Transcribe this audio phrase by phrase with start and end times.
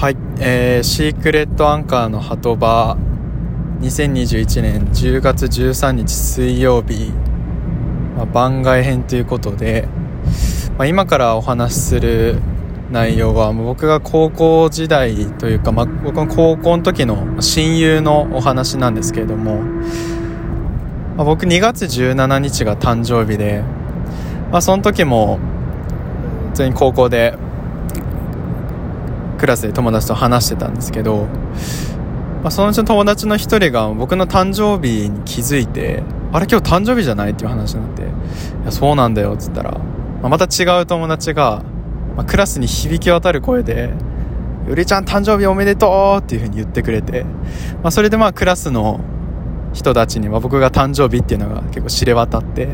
[0.00, 2.96] はい、えー、シークレットアンカーの鳩場。
[3.82, 7.12] 2021年10月13日水曜日、
[8.16, 9.86] まあ、番外編ということで、
[10.78, 12.38] まあ、今からお話しする
[12.90, 19.60] 内容は僕が高校時代というか、まあ、僕の高校の時の親友のお話なんですけれども、
[21.18, 23.62] まあ、僕2月17日が誕生日で、
[24.50, 25.38] まあ、その時も
[26.52, 27.36] 普通に高校で
[29.40, 31.24] クラスで友達と話してたんですけど、
[32.42, 38.06] まあ、そのうちの友達の一人が僕の誕生日に気づいてあれ今日誕生日じゃないっていう話になってい
[38.66, 41.62] やそうなんだよっつったら、まあ、また違う友達が、
[42.16, 43.94] まあ、クラスに響き渡る声で
[44.68, 47.24] 「ゆりちゃん誕生日おめでとう!」っていう風に言ってくれて、
[47.82, 49.00] まあ、それでまあクラスの
[49.72, 52.68] 人たちに、まあ、僕が誕生日っていうのが結構知れ渡って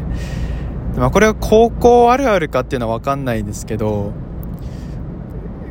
[0.97, 4.13] まあ、これは高校あるあるかっていうのは分かんないんですけど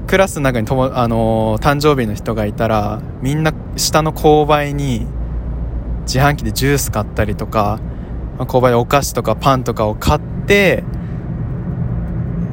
[0.07, 5.05] クラスの中にとも、あのー、誕生日の人がいたらみんな下の購買に
[6.01, 7.79] 自販機でジュース買ったりとか、
[8.37, 10.83] まあ、購買でお菓子とかパンとかを買って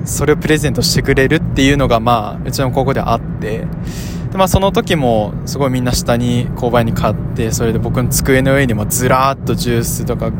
[0.04, 3.66] それをプレゼントしてくれるっていうのがまあうちの高校であって。
[4.32, 10.32] で、まあ、その時もすごいみんな下に購買に買ってそれで僕の机の上にもずらーっとジュースとか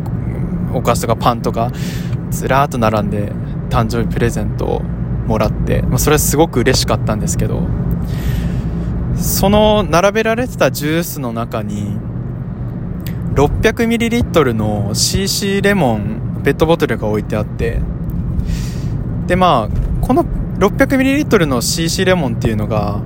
[0.73, 1.71] お菓子とかパンとか
[2.31, 3.31] ずらーっと並んで
[3.69, 4.83] 誕生日プレゼントを
[5.33, 7.63] もらって、まあ、それはすごく嬉しかったんですけど
[9.17, 11.97] その並べられてたジュースの中に
[13.35, 17.81] 600ml の CC レモンペットボトルが置いてあって
[19.27, 23.01] でまあこの 600ml の CC レモンっていうのが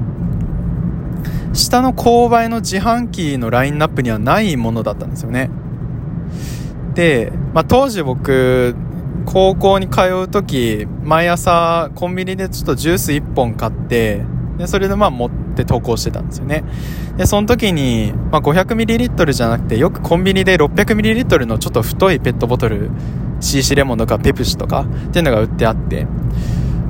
[1.53, 5.49] 下の購買の自販機のラインナップにはないものだったんですよね。
[6.95, 8.75] で、まあ、当時僕
[9.27, 14.25] 高校に通う時毎朝コンビニでちょっとジュース1本買って
[14.57, 16.65] でそれでまあ持って投稿してたんですよね。
[17.19, 22.91] でその時に、まあ、500ml じゃなくてよくコンビニで 600ml のちょっと太いペットボトル
[23.41, 26.07] CC レモンとかペプシとかっていうのが売ってあって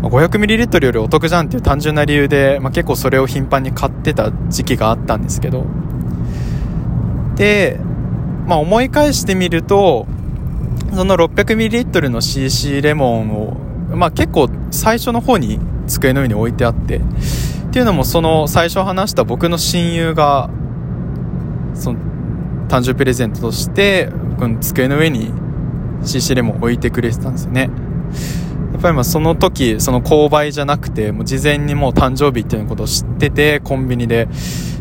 [0.03, 5.65] ま 500ml よりお得じゃんっていう単純な理由で、まあ、結構それを頻繁に買ってた時期があったんですけど。
[7.35, 7.81] で、
[8.47, 10.07] まあ、思い返してみると
[10.93, 13.57] その 600ml の CC レモンを、
[13.95, 17.01] まあ結構最初の方に机の上に置いてあって、っ
[17.71, 20.51] ていうのもその最初話した僕の親友が、
[21.75, 21.99] その
[22.69, 25.31] 誕生日プレゼントとして、僕の机の上に
[26.03, 27.71] CC レモンを置いてくれてたんですよね。
[28.73, 34.29] やっぱりまあその時、その購買じゃなくて、もう事前にもう誕生日っていうことを知ってて、コンビニで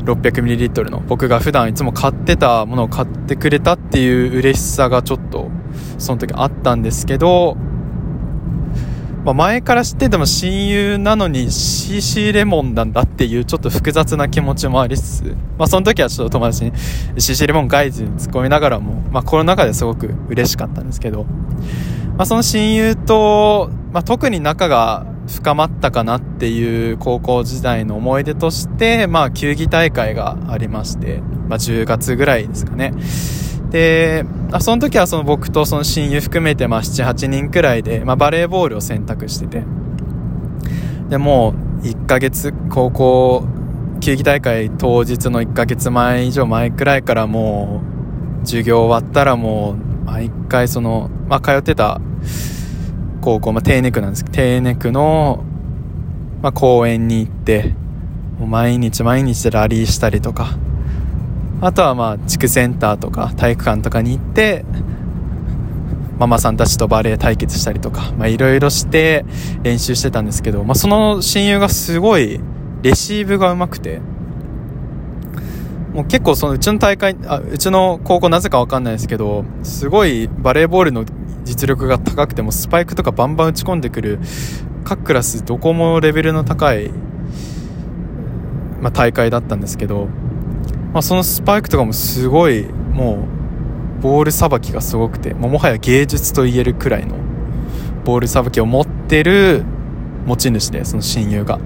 [0.04, 5.50] 600ml の僕が普段いつも買ってたものを買ってくれたっていう嬉しさがちょっと
[5.98, 7.56] その時あったんですけど、
[9.26, 15.24] まあ、前から知ってても親友なのに CC レモンなんだっていうちょっと複雑な気持ちもありつつ、
[15.58, 16.74] まあ、その時はちょっと友達に
[17.20, 21.24] CC レモンガイズに突っ込みながらも、まあ、コロナ禍ですごく嬉しかったんですけど、
[22.18, 32.94] まあ、その親友と、まあ、特に仲が深まったかなっていう高校時代の思い出として、まあ、球技大会がありまして、まあ、10月ぐらいですかね。
[33.76, 34.24] で、
[34.62, 39.64] その時はその僕とその親友含めてまあ7、8人くらいで、まあ、バレーボールを選択してて、
[41.10, 41.54] で、も
[41.84, 43.46] う1ヶ月、高校、
[44.00, 47.82] 球技大会当日の1ヶ月前以上前くらいからも
[48.44, 52.00] う、授業終わったらもう、毎回その、まあ、通ってた
[53.20, 55.44] 高校、まあ、低ネクなんですけど、低ネクの、
[56.42, 57.74] まあ、公園に行って、
[58.40, 60.58] 毎日毎日ラリーしたりとか、
[61.62, 64.66] あとはまあ地区センターとか体育館とかに行って
[66.18, 69.26] ママさんたちとバレー対決したりとかいろいろして
[69.64, 72.40] 練習してたんですけど、まあ、その親友がすごい
[72.84, 74.00] レシーブが上手くて
[75.94, 81.06] もう結構そのうちの大会あうちの高校なぜか分かんないですけどすごいバレーボールの
[81.44, 84.20] 実力が高くてもスパイクとかバンバン打ち込んでくる
[84.84, 86.90] 各クラスどこもレベルの高い、
[88.82, 90.10] まあ、大会だったんですけど
[90.96, 93.28] まあ、そのスパイクとかもすごいも
[94.00, 97.18] うボールさばきがすごくてももはや芸術と言えるくらいの
[98.06, 99.66] ボールさばきを持ってる
[100.26, 101.60] 持ち主でその親友が。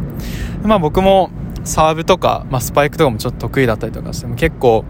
[0.64, 1.30] まあ僕も
[1.64, 4.84] サーブとか、まあ、スパイクとかもちょっと得意だったりとかしても結構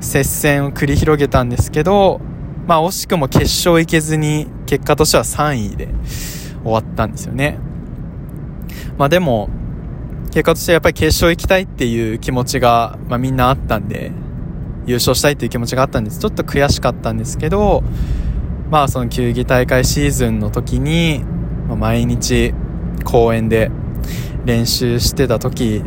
[0.00, 2.20] 接戦を繰り広げたんですけど
[2.66, 5.88] まあ惜しくも決勝行けずに結果としては3位で
[6.62, 7.58] 終わったんですよね。
[8.98, 9.48] まあでも
[10.32, 14.12] 結果としてやっぱり決勝行きたいっていう気持ちが、まあ、みんなあったんで、
[14.86, 16.18] 優勝したいっていう気持ちがあったんです。
[16.20, 17.84] ちょっと悔しかったんですけど、
[18.70, 21.22] まあその球技大会シーズンの時に、
[21.68, 22.54] まあ、毎日
[23.04, 23.70] 公園で
[24.46, 25.82] 練習してた時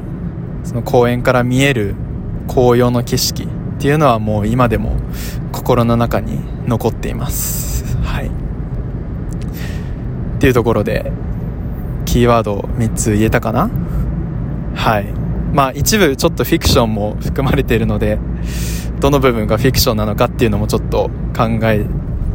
[0.63, 1.95] その公園から見える
[2.47, 3.47] 紅葉の景色っ
[3.79, 4.95] ていうのはもう今でも
[5.51, 7.97] 心の中に残っています。
[7.97, 8.27] はい。
[8.27, 8.29] っ
[10.39, 11.11] ていうところで
[12.05, 13.71] キーワード3つ言えたかな？
[14.75, 15.05] はい。
[15.53, 18.19] まあ一部ちょっとフィクションも含まれているので
[18.99, 21.85] どの部分がフィクションなのかっていうのもちょっと考え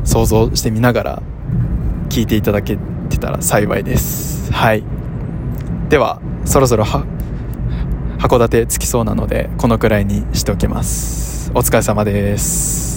[0.05, 1.23] 想像してみながら
[2.09, 2.79] 聞いていただけ
[3.11, 4.53] てたら幸いです。
[4.53, 4.83] はい。
[5.89, 7.05] ではそろそろは
[8.19, 11.51] 函館着きそうなのでこのくらいにしておきます。
[11.55, 12.90] お疲れ様です。